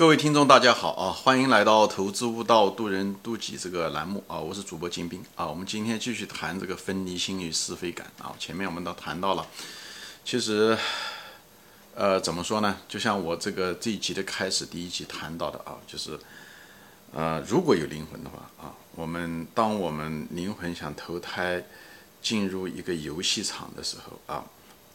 [0.00, 1.12] 各位听众，大家好啊！
[1.12, 4.38] 欢迎来到《投资悟道，渡人渡己》这个栏目啊！
[4.38, 5.46] 我是主播金兵啊！
[5.46, 8.34] 我们今天继续谈这个分离心与是非感啊！
[8.38, 9.46] 前面我们都谈到了，
[10.24, 10.74] 其实，
[11.94, 12.78] 呃，怎么说呢？
[12.88, 16.18] 就像我这个这一集的开始第一集谈到的啊，就是，
[17.12, 21.62] 呃，如果有灵魂的话啊，我们当我们灵魂想投胎
[22.22, 24.42] 进入一个游戏场的时候啊，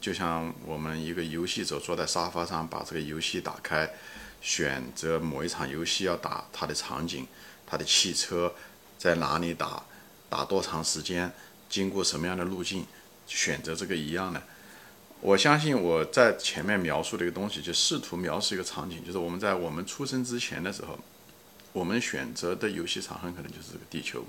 [0.01, 3.87] 就像我们一个游戏者坐在沙发上，把这个游戏打开。
[4.45, 7.25] 选择某一场游戏要打，它的场景，
[7.65, 8.53] 它的汽车
[8.95, 9.83] 在哪里打，
[10.29, 11.33] 打多长时间，
[11.67, 12.85] 经过什么样的路径，
[13.25, 14.43] 选择这个一样的。
[15.19, 20.99] 我相信我在前面描述的一个东西，就试图描述一个场景，就是我们在我们出生之前的时候，
[21.73, 24.23] 我们选择的游戏场很可能就是这个地球，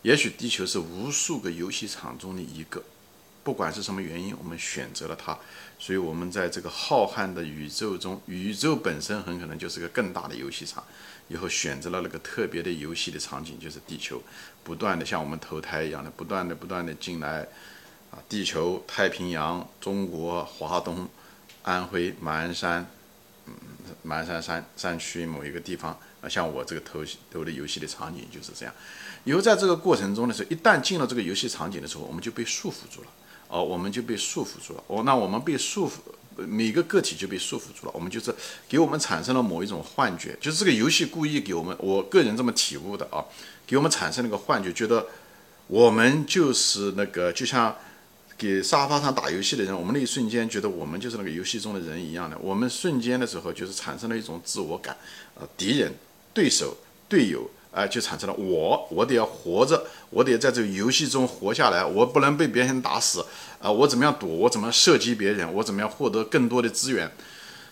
[0.00, 2.82] 也许地球是无数个游戏场中的一个。
[3.44, 5.38] 不管是什么原因，我们选择了它，
[5.78, 10.82] 所以我们在这个浩瀚的宇宙中，宇宙本身很可能就是个更大的游戏场。
[11.28, 14.22] 以后选择了那个特别的游戏的场景，就是地球，
[14.62, 17.46] 不断的像我们投胎一样的，不断的不断的进来，
[18.10, 21.08] 啊，地球、太平洋、中国、华东、
[21.62, 22.86] 安徽马鞍山，
[23.46, 23.54] 嗯，
[24.02, 28.74] 马鞍山山山区某一个地方，啊，像我这个投投的游戏的场景就是这样。
[29.24, 33.08] 以后在这个过程中的时候，一旦进了这个游戏场景的时候，我们就被束缚住了。
[33.54, 34.82] 哦，我们就被束缚住了。
[34.88, 35.92] 哦，那我们被束缚，
[36.44, 37.92] 每个个体就被束缚住了。
[37.94, 38.34] 我们就是
[38.68, 43.24] 给我们产生了某一种幻觉，就是这个游戏故意给我们，我个人这么体悟的啊，
[43.64, 45.06] 给我们产生了个幻觉，觉得
[45.68, 47.76] 我们就是那个，就像
[48.36, 52.36] 给沙发上打游戏的人，我们那一瞬间觉得我们就是那个游戏中的人一样的。
[52.38, 54.96] 我们瞬间的时候就是产生了一种自我感，
[55.36, 55.94] 呃，敌人、
[56.32, 56.76] 对手、
[57.08, 57.48] 队友。
[57.74, 63.26] 哎，就产生了我，我得要活着，我得在这个游戏中活下来，我不能被别人打死
[63.60, 63.68] 啊！
[63.68, 64.28] 我怎么样躲？
[64.28, 65.52] 我怎么射击别人？
[65.52, 67.10] 我怎么样获得更多的资源？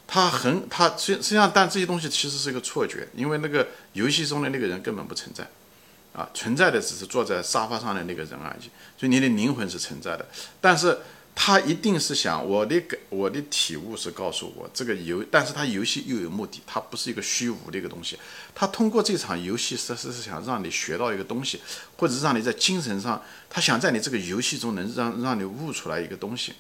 [0.08, 5.46] 他很，他实实际上，但这些东西其实是一个错觉，因为那个游戏中的那个人根本不存在，
[6.12, 8.64] 啊，存在的只是坐在沙发上的那个人而已。
[8.98, 10.26] 所以你的灵魂是存在的，
[10.60, 10.98] 但是。
[11.34, 18.18] 他一定是想我的感，我的体悟是告诉我这个游，但是他游戏又有目的，他不是一个虚无的一个东西。
[18.54, 21.60] 他通过这场游戏，实是是想让你学到一个东西，
[21.96, 26.52] 或者是让你在精神上，他想在你这个游戏中能让让你悟出来一个东西。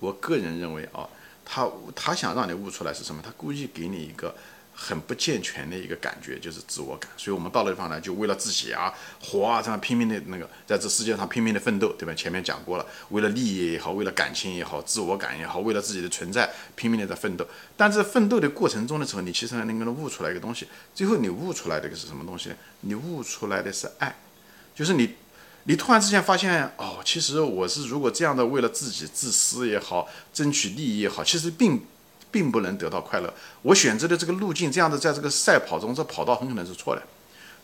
[0.00, 1.08] 我个人认为啊，
[1.44, 3.22] 他他想让你悟出来是什么？
[3.24, 4.34] 他故意给你一个。
[4.78, 7.10] 很不健全的一个感觉，就是自我感。
[7.16, 8.92] 所以我们到了地方呢，就为了自己啊，
[9.22, 12.12] 活啊，这样拼命的那个，在这世界上拼命的奋斗，对吧？
[12.14, 17.48] 前面讲过了，为了利益也好，为了感情也好，自我感也好，为了自己的存在，拼命的在奋斗。
[17.74, 20.68] 但是奋斗的过程中的时候，你其实还能够悟出来一个东西。
[20.94, 22.56] 最后你悟出来的个是什么东西呢？
[22.82, 24.14] 你悟出来的是爱，
[24.74, 25.14] 就是你，
[25.64, 31.80] 你突然之间发现，哦，其实我是如果这样的为了自己自私也好，争取利益也好，其实并。
[32.36, 33.32] 并不能得到快乐。
[33.62, 37.02] 我选择的这个路径，这样子在这个赛跑中，这跑道很可能是错的，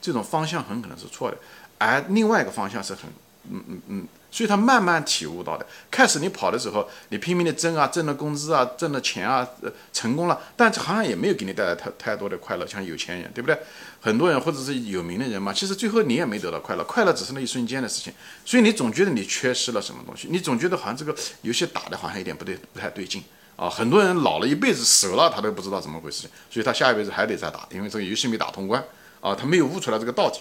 [0.00, 1.36] 这种方向很可能是错的。
[1.76, 3.02] 而另外一个方向是很，
[3.50, 5.66] 嗯嗯嗯，所以他慢慢体悟到的。
[5.90, 12.66] 开始你跑的时候，你拼命的挣啊，挣了工资啊，挣了钱啊，呃，成功了，但好像也没有给你带来太太多的快乐。
[12.66, 13.58] 像有钱人，对不对？
[14.00, 18.12] 很多人或者是有名的人嘛，其实最后你也没得到快乐，快乐只是那一瞬间的事情。
[18.44, 23.22] 所以你总觉得你缺失了什么东西，你总觉得好像这个游戏打的好像有点不对，不太对劲。
[23.62, 28.82] 啊，很多人老了一辈子死了，他都不知道怎么回事，所以他下一辈子还得再打，因为这个游戏没打通关
[29.20, 30.34] 啊，他没有悟出来这个道理。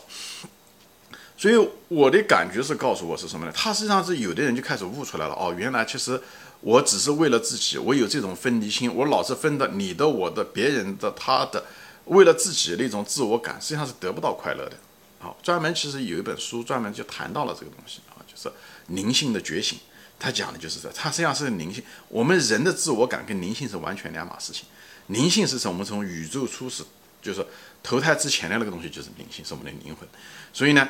[1.37, 3.51] 所以我的感觉是告诉我是什么呢？
[3.55, 6.19] 他实际上是有的人就开始悟出来了哦，原来其实
[6.61, 11.63] 我只是为了自己，我有这种分离心，我老是分的你的、我的、别人的、他的，
[12.05, 14.75] 为了自己那种自我感，实际上是得不到快乐的。
[15.19, 18.51] 好，专门其实有一本书专门就谈到了这个东西啊，就是
[18.87, 19.77] 灵性的觉醒。
[20.21, 21.83] 他讲的就是这，他实际上是灵性。
[22.07, 24.65] 我们人的自我感跟灵性是完全两码事情。
[25.07, 26.83] 灵性是从我们从宇宙初始，
[27.23, 27.43] 就是
[27.81, 30.07] 投胎之前的那个东西，就是灵性，是我们的灵魂。
[30.53, 30.87] 所以呢，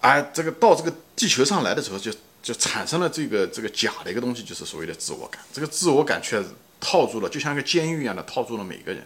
[0.00, 5.42] 而这个到这个地球上来的时候，就就产生了这个这个假的一个东西，就是所谓的自我感。
[5.52, 6.40] 这个自我感却
[6.80, 9.04] 套住了，就像一个监狱一样的套住了每个人。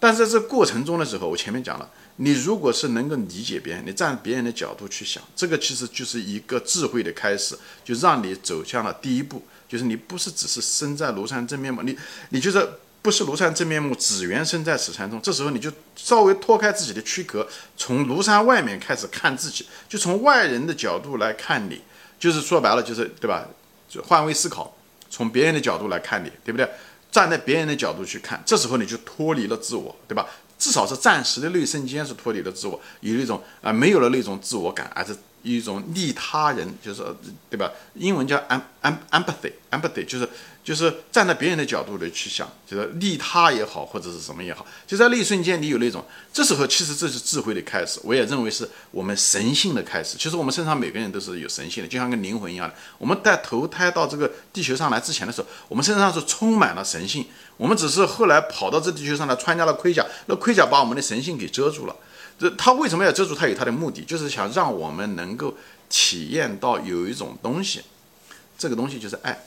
[0.00, 1.90] 但是在这过程中的时候，我前面讲了。
[2.16, 11.96] 你如果是能够理解别人，你站别人的角度去想，这个其实就是一个智慧的开始，就让你走向了第一步，就是你不是只是身在庐山真面目，你
[12.30, 12.66] 你就是
[13.02, 15.20] 不是庐山真面目，只缘身在此山中。
[15.20, 17.46] 这时候你就稍微脱开自己的躯壳，
[17.76, 21.82] 从庐山外面开始看自己，就从外人的角度来看你，
[22.18, 23.46] 就是说白了就是对吧？
[23.88, 24.76] 就换位思考，
[25.10, 26.68] 从别人的角度来看你，对不对？
[27.12, 30.26] 站在别人的角度去看，这时候你就脱离了自我，对吧？
[30.58, 37.04] 至少是暂时的那一瞬间是脱离了自我，有一种啊没有了那种自我感，而是一种利他人，就是
[37.48, 37.70] 对吧？
[37.94, 40.28] 英文叫 am am empathy empathy，就是
[40.66, 50.18] 就是站在别人的角度来去想，就是利他也好，或者是什么也好，就在那一瞬间，你有那种，这时候其实这是智慧的开始，我也认为是我们神性的开始。
[50.18, 52.74] 其实我们身上每个人都是有神性的，就像个灵魂一样的。
[52.98, 57.24] 我们在投胎到这个地球上来之前的时候，我们身上是充满了神性，
[57.56, 61.94] 我们只是后来跑到这地球上来穿加了盔甲，那盔甲把我们的神性给遮住了。
[62.40, 63.36] 这他为什么要遮住？
[63.36, 65.54] 他有他的目的，就是想让我们能够
[65.88, 67.82] 体验到有一种东西，
[68.58, 69.40] 这个东西就是爱。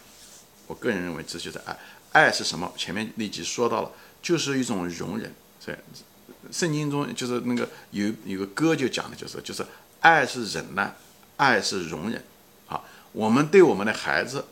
[0.69, 1.75] 我个人认为这就是爱。
[2.11, 2.71] 爱是什么？
[2.77, 5.33] 前面那集说到了，就是一种容忍。
[5.59, 5.75] 在
[6.51, 9.65] 圣经中就是那个有有个歌就讲的就是就是
[10.01, 10.93] 爱是忍耐，
[11.37, 12.23] 爱是容忍。
[12.67, 12.79] 啊，
[13.11, 14.45] 我们对我们的孩子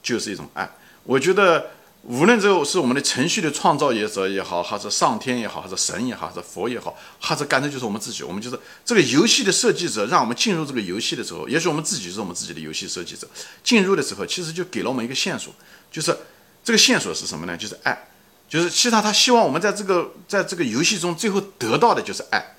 [0.00, 0.70] 就是一种爱。
[1.02, 1.72] 我觉得。
[2.02, 8.22] 无论这个是我们的程序的创造者也好，还是上天也好，还是神也好，还是佛也好，还是干脆就是我们自己。
[8.22, 13.28] 我们就是这个游戏的设计者，让我们进入这个游戏的时候，也许我们自己是我们自己的游戏设计者。
[13.62, 15.54] 进入的时候，其实就给了我们一个线索，
[15.92, 16.16] 就是
[16.64, 17.54] 这个线索是什么呢？
[17.54, 18.08] 就是爱，
[18.48, 22.56] 就是其实他希望我们在这个在这个游戏中最后得到的就是爱，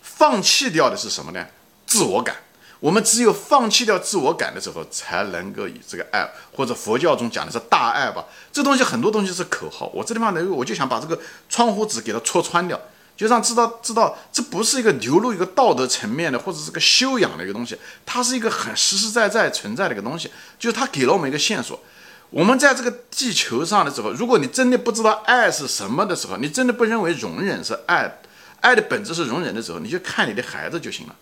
[0.00, 1.46] 放弃掉的是什么呢？
[1.84, 2.36] 自我感。
[2.80, 8.24] 我们只有放弃掉自我感的时候，才能够以这个爱，或者佛教中讲的是大爱吧。
[8.52, 9.90] 这东西很多东西是口号。
[9.94, 11.18] 我这地方呢，我就想把这个
[11.48, 12.78] 窗户纸给它戳穿掉，
[13.16, 20.30] 就让知道知道这不是一个流露一个道德层面的，或者是个修养的一个东西，它是一个很实实在在存在的一个东西。
[20.58, 21.80] 就是它给了我们一个线索。
[22.28, 28.18] 我们在这个地球上的时候，如果你真的不知道爱是什么的时候，你真的不认为容忍是爱，
[28.60, 31.14] 爱的本质是容忍的时候，你就看你的孩子就行了。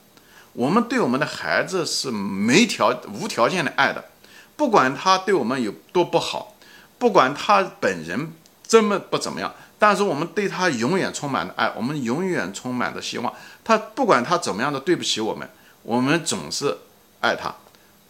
[0.54, 4.04] 我们对我们的孩子是没条无条件的爱的，
[4.56, 6.56] 不管他对我们有多不好，
[6.96, 8.32] 不管他本人
[8.66, 13.32] 这么不怎么样，但是我们对他永远充满了爱，我们永远充满着希望。
[13.64, 15.48] 他不管他怎么样的对不起我们，
[15.82, 16.78] 我们总是
[17.20, 17.52] 爱他。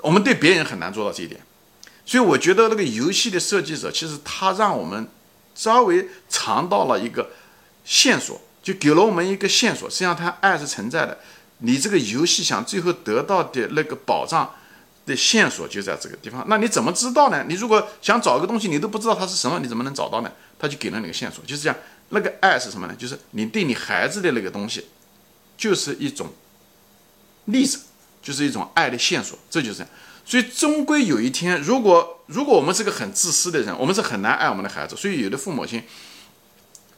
[0.03, 1.41] 我们对别人很难做到这一点，
[2.05, 5.09] 所以我觉得那个游戏的设计者其实他让我们
[5.55, 7.31] 稍微尝到了一个
[7.87, 11.19] 线索，就给了我们一个线索，实际上他爱是存在的。
[11.59, 14.55] 你这个游戏想最后得到的那个保障
[15.07, 17.45] 的线索就在这个地方，那你怎么知道呢？
[17.49, 20.33] 你如果想找个东西，你都不知道它是什么，你怎么能找到呢？
[20.59, 21.77] 他就给了你个线索，就是这样。
[22.11, 22.95] 那个爱是什么呢？
[22.99, 24.87] 就是你对你孩子的那个东西，
[25.57, 26.33] 就是一种
[27.47, 27.81] 例子，
[28.23, 29.87] 就是一种爱的线索，这就是。
[30.25, 34.97] 所以终归有一天，如果如果我们是个很自私的人，我们是很难爱我们的孩子。
[34.97, 35.83] 所以有的父母亲。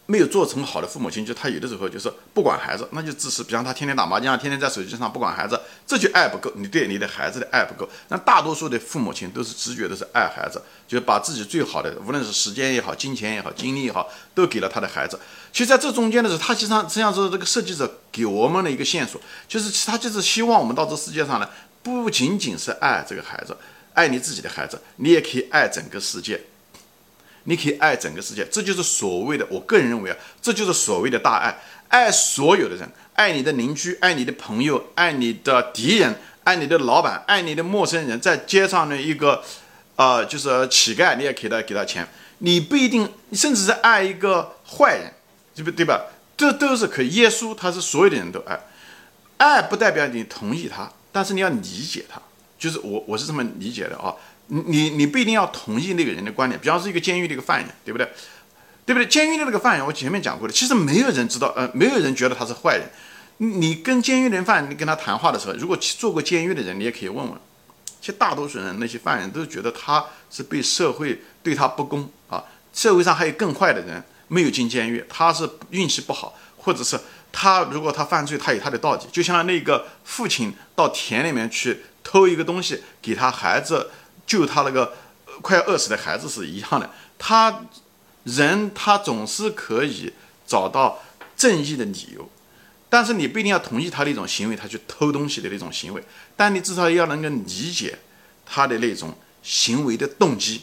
[0.08, 3.42] 没有做成好的父母亲，就他有的时候就是不管孩子，那就自私。
[3.42, 7.88] 比方他天天打麻将，天天在手机上不管孩子，这就爱不够，你对你的孩子的爱不够。
[8.08, 15.18] 那大多数的父母亲都是直觉的是爱孩子，就是把自己最好的，无论是时间也好、金钱也好、精力也好，都给了他的孩子。
[15.52, 21.48] 其实在这中间的时候，他实际上实际上是这个设计者给我们的一个线索，就是他就是希望我们到这世界上来，
[21.82, 23.56] 不仅仅是爱这个孩子，
[23.94, 26.40] 爱你自己的孩子，你也可以爱整个世界。
[27.48, 31.56] 你可以爱整个世界，这就是所谓的，我个人认为啊，这就是所谓的大爱，
[31.88, 39.42] 爱所有的人，爱你的邻居，爱你的朋友，爱你的敌人，爱你的老板，爱你的陌生人，在街上的一个，
[39.94, 42.06] 呃，就是乞丐，你也给他给他钱，
[42.38, 45.12] 你不一定，甚至是爱一个坏人，
[45.54, 46.06] 对不对吧？
[46.36, 47.02] 这都是可。
[47.02, 48.60] 耶稣他是所有的人都爱，
[49.38, 52.20] 爱不代表你同意他，但是你要理解他，
[52.58, 54.12] 就是我我是这么理解的啊。
[54.48, 58.08] 你你不一定要同意那个人的观点，比方说一个监狱的一个犯人，对不对？
[58.84, 59.06] 对不对？
[59.06, 62.88] 监狱的那个犯人，我前面讲过的，其实没有人知道，呃，没有人觉得他是坏人。
[63.38, 67.32] 你跟监狱人犯，你跟他谈话的时候，如果做过监狱的人，你也可以问问。
[68.00, 72.44] 其实大多数人，那些犯人都觉得他是被社会对他不公啊。
[72.72, 76.96] 社会上还有更坏的人没有进监狱，他是运气不好，或者是
[77.32, 79.00] 他如果他犯罪，他有他的道理。
[79.10, 83.90] 就像那个父亲到田里面去偷一个东西给他孩子。
[84.26, 84.92] 救他那个
[85.40, 87.64] 快饿死的孩子是一样的，他
[88.24, 90.12] 人他总是可以
[90.46, 91.02] 找到
[91.36, 92.28] 正义的理由，
[92.88, 96.02] 但是你不一定要同意他的一种行为，他去偷东西的那种行为，
[96.34, 97.98] 但你至少要能够理解
[98.44, 100.62] 他的那种行为的动机。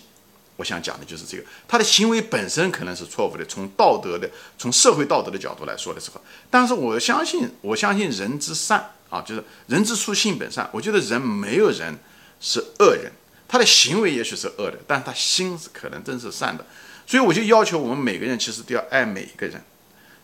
[0.58, 10.70] 我想讲的就是这个，他的行为本身可能是错误的，从道德的、从社会道德的角度来说的时候，但是我相信，我相信人之善啊，就是人之初性本善。
[10.72, 11.98] 我觉得人没有人
[12.40, 13.12] 是恶人。
[13.54, 16.66] 他的行为也许是恶的，但是他心是可能真是善的，
[17.06, 19.64] 所以我就要求我们每个人其实都要爱每一个人。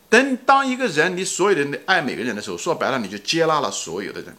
[0.10, 4.36] 等当一个人你所有的爱每个人的时候，说白了你就接纳了所有的人，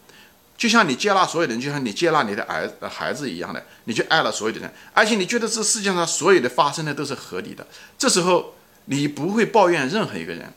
[0.57, 7.65] 就像你接纳所有人，就像你接纳你的儿孩子一样的，你就爱了所有的人，而且你觉得这世界上所有的发生的都是合理的。
[7.97, 10.51] 这时候你不会抱怨任何一个人，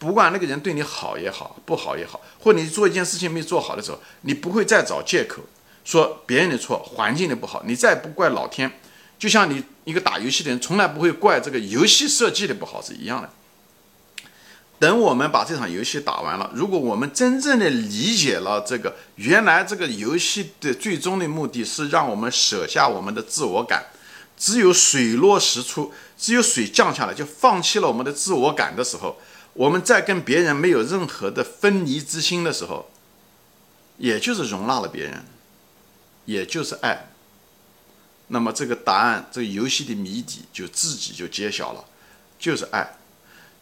[0.00, 5.44] 不管那个人对你好也好，不好也好，或你做一件事情没做好的时候，你不会再找借口
[5.84, 8.70] 说别人的错，环境的不好，你再不怪老天。
[9.18, 13.30] 就像你一个打游戏的人，从来不会怪这个游戏设计的不好是一样的。
[14.78, 23.86] 等我们把这场游戏打完了，如果我们真正的理解了这个，原来这个游戏的最终的目的是让我们舍下我们的自我感，
[24.36, 29.16] 只有水落石出，只有水降下来，就放弃了我们的自我感的时候，
[29.52, 32.90] 我们在跟别人没有任何的分离之心的时候，
[33.98, 35.24] 也就是容纳了别人，
[36.24, 37.08] 也就是爱。
[38.28, 41.84] 那么这个答案，这个游戏的谜底就自己就揭晓了，
[42.38, 42.96] 就是爱。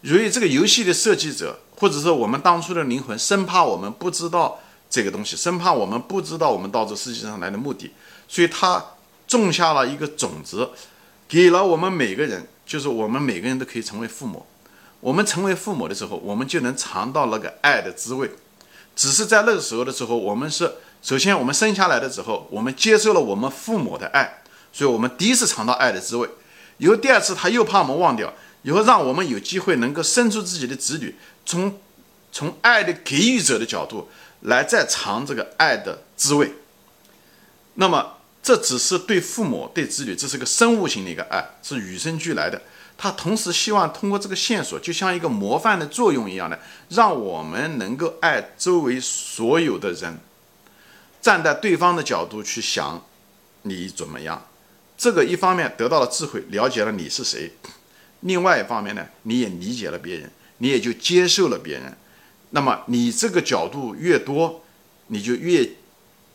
[0.01, 7.91] 由于这个游戏的设计者，或者说我们当初的灵魂，生怕我们不知道这个东西，生怕我们不知道我们到这世界上来的目的，
[8.27, 8.83] 所以他
[9.27, 10.69] 种下了一个种子，
[11.27, 14.45] 给了我们每个人，就是我们每个人都可以成为父母。
[15.01, 18.29] 我们成为父母的时候，我们就能尝到那个爱的滋味。
[18.95, 20.71] 只是在那个时候的时候，我们是
[21.01, 24.43] 首先我们生下来的时候，我们接受了我们父母的爱。
[24.73, 26.29] 所以，我们第一次尝到爱的滋味，
[26.77, 31.13] 以后第二次他又怕我们忘掉，以后让我们有机会能够生出自己的子女，
[31.45, 31.77] 从
[32.31, 34.07] 从爱的给予者的角度
[34.41, 36.53] 来再尝这个爱的滋味。
[37.73, 42.61] 那么，这只是对父母对子女，这是个生物性的一个爱，是与生俱来的。
[42.97, 46.57] 他同时希望通过这个线索，就像一个模范的作用一样的，
[46.89, 50.17] 让我们能够爱周围所有的人，
[51.21, 53.05] 站在对方的角度去想
[53.63, 54.47] 你怎么样。
[54.97, 57.51] 这个一方面得到了智慧，了解了你是谁；
[58.21, 61.97] 另外一方面呢，你也理解了别人，你也就接受了别人。
[62.51, 64.63] 那么你这个角度越多，
[65.07, 65.67] 你就越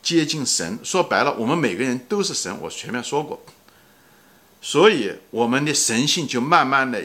[0.02, 0.78] 接近神。
[0.82, 3.44] 说白了，我们每个人都是神，我前面说过。
[4.60, 7.00] 所以我们的神性就慢慢的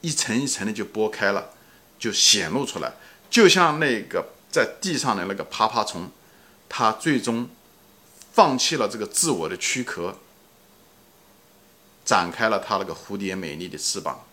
[0.00, 1.50] 一层一层的就剥开了，
[1.98, 2.92] 就显露出来，
[3.28, 6.10] 就像那个在地上的那个爬爬虫，
[6.74, 7.46] 他最终
[8.32, 10.16] 放弃了这个自我的躯壳。
[12.04, 14.24] 展开了他那个蝴蝶美丽的翅膀，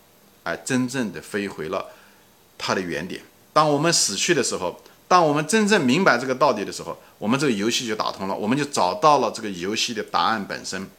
[0.42, 1.92] 而真正的飞回了
[2.58, 3.22] 它的原点。
[3.52, 10.90] 当我们死去的时候，当我们真正明白这个道理的时候，我们这个游戏就打通了，我们就找到了这个游戏的答案本身，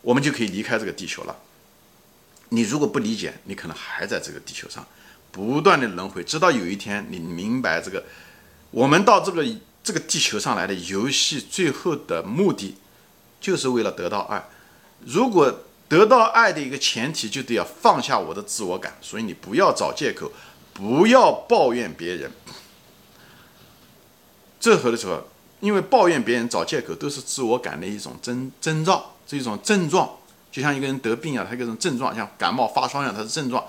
[0.00, 1.36] 我们就可以离开这个地球了。
[2.48, 4.84] 你如果不理解，你可能还在这个地球上
[5.30, 8.04] 不断的轮回，直到有一天你明白这个，
[8.72, 9.46] 我们到这个
[9.84, 12.76] 这个地球上来的游戏最后的目的，
[13.40, 14.48] 就是为了得到爱。
[15.04, 20.30] 如果得到爱的一个前提，就得要放下我的自我感，所以你不要找借口，
[20.72, 22.30] 不要抱怨别人。
[24.60, 25.24] 这和的时候，
[25.60, 30.08] 因为抱怨别人、找借口都是自我感的一种征征兆，是一种症状，
[30.52, 33.64] 就像一个人得病啊，他一种症状，像感冒发烧一样，他是症状。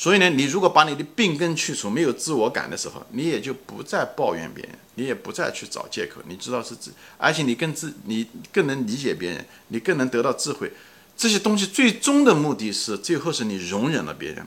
[0.00, 6.22] 所以呢，你如果把你的病根去除，没有自我感的时候，你也就不再抱怨别人，你也不再去找借口。
[6.26, 10.72] 你知道是自，而且你更自，你更能理解别人，你更能得到智慧。
[11.18, 14.46] 这些东西最终的目的是，最后是你容忍了别人，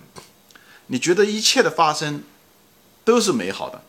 [0.88, 2.24] 你觉得一切的发生
[3.06, 3.80] 都是美好的，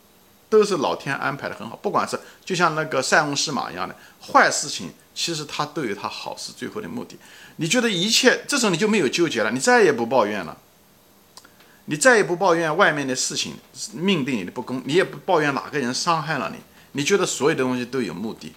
[0.51, 1.75] 都是老天安排的很好。
[1.77, 7.17] 不管是就像那个塞翁失马一样的坏事情，其实它都有它好事最后的目的。
[7.57, 10.59] 你觉得一切，这时候你就没有纠结了，你再也不抱怨了。
[11.87, 13.55] 你再也不抱怨外面的事情，
[13.93, 16.59] 命对你的不公，你也不抱怨哪个人伤害了你。
[16.93, 18.53] 你觉得所有的东西都有目的，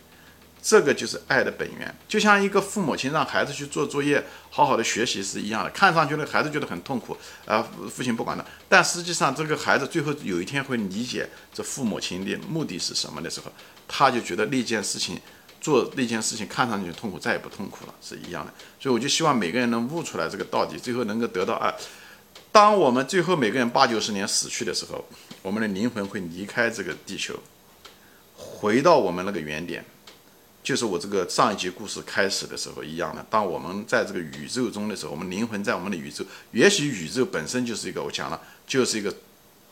[0.61, 1.93] 这个就是爱的本源。
[2.07, 5.69] 就像一个父母亲让孩子去做作业，好好的学习是一样的。
[5.71, 13.51] 看上去那孩子觉得很痛苦，啊，父亲不管他，但实际上这个孩子最后有一天会理解这父母亲的目的是什么的时候，
[13.87, 15.19] 他就觉得那件事情
[15.59, 18.53] 做那件事情看上去痛苦，再也不痛苦了，是一样的。
[18.79, 21.73] 所以我就希望每个人能悟出来这个道理，最后能够得到爱。
[22.57, 25.05] 当我们最后每个人八九十年死去的时候，
[25.43, 27.39] 我们的灵魂会离开这个地球，
[28.35, 29.85] 回到我们那个原点，
[30.63, 33.23] 就是我这个上一集故事开始的时候一样的。
[33.29, 39.15] 当我们在这个宇宙中的时候，我们灵魂在我们的宇宙，也许宇宙本身就是一个，我讲了，就是一个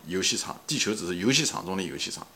[0.06, 2.27] 游戏场，地球只是游戏场中的游戏场。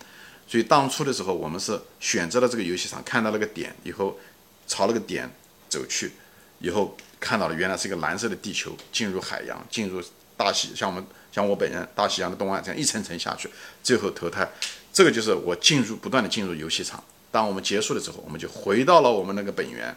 [0.47, 4.17] 所以当初的时候，我们是选择了这个游戏场，看到那个点以后，
[4.65, 5.31] 朝那个点
[5.69, 6.13] 走去，
[6.57, 10.01] 以后看到了原来是一个蓝色的地球，进入海洋，进入。
[10.39, 13.49] 大西像我们像我本人，大西洋的东岸这样一层层下去，
[13.83, 14.49] 最后投胎，
[14.93, 17.03] 这个就是我进入不断的进入游戏场。
[17.29, 19.93] 当我们结束的时候，我们就回到了我们那个本源，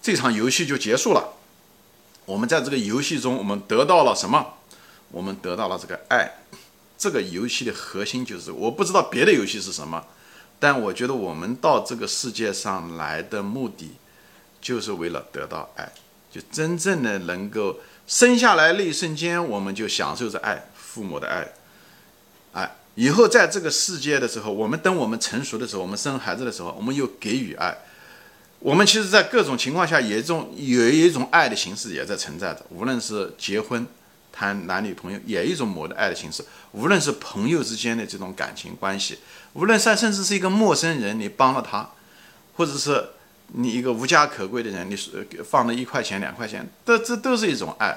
[0.00, 1.34] 这场游戏就结束了。
[2.24, 4.54] 我们在这个游戏中，我们得到了什么？
[5.10, 6.38] 我们得到了这个爱。
[6.96, 10.02] 这个游戏的核心就是，我不知道别的游戏是什么，
[10.58, 13.90] 但我觉得我们到这个世界上来的目的，
[14.60, 15.92] 就是为了得到爱，
[16.32, 17.78] 就真正的能够。
[18.06, 21.52] 生下来那一瞬间，我们就享受着爱，父母的爱，
[22.52, 27.78] 哎，以后在这个世界的时候，我们等我们成熟的时候，我们生孩子的时候，我们又给予爱。
[28.58, 33.86] 我们其实，在各种情况下，也一种有一种爱的形式也在存在着，无论是结婚。
[34.34, 39.18] 谈男女朋友也一种母的爱的形式，无论是朋友之间的这种感情关系，
[39.52, 41.90] 无论是甚至是一个陌生人，你帮了他，
[42.54, 43.10] 或者是
[43.54, 44.96] 你一个无家可归的人，你
[45.44, 47.96] 放了一块钱两块钱，这这都是一种爱，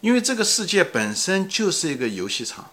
[0.00, 2.70] 因为这个世界本身就是一个游戏场，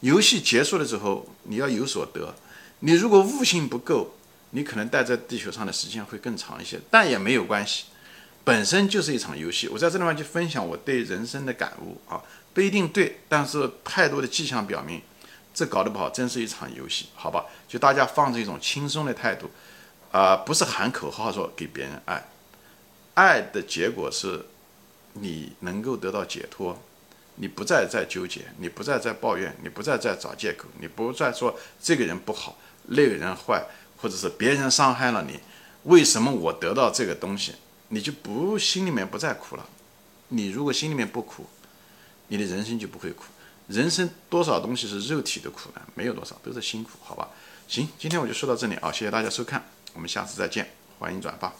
[0.00, 2.34] 游戏结束了之后你要有所得，
[2.80, 4.14] 你如果悟性不够，
[4.50, 7.84] 你可能待在地球上的时间会更长一些，但也没有关系。
[8.44, 12.22] 本身就是一场游戏，我在这地方去分享我对人生的感悟啊，
[12.54, 15.02] 不一定对，但是太多的迹象表明，
[15.52, 17.44] 这搞得不好，真是一场游戏，好吧？
[17.68, 19.50] 就大家放着一种轻松的态度，
[20.10, 22.24] 啊，不是喊口号说给别人爱，
[23.14, 24.44] 爱的结果是，
[25.12, 26.80] 你能够得到解脱，
[27.34, 33.64] 你不再在纠结，你不再在抱怨，你不再在找借口，你不再说这个人不好，那个人坏，
[33.98, 35.40] 或者是别人伤害了你，
[35.84, 37.54] 为什么我得到这个东西？
[37.88, 39.66] 你就不心里面不再苦了，
[40.28, 41.46] 你如果心里面不苦，
[42.28, 43.24] 你的人生就不会苦。
[43.66, 45.82] 人生多少东西是肉体的苦呢？
[45.94, 47.28] 没有多少，都是辛苦，好吧？
[47.66, 49.62] 行，今天我就说到这里啊，谢谢大家收看，
[49.94, 50.68] 我们下次再见，
[50.98, 51.52] 欢迎转发。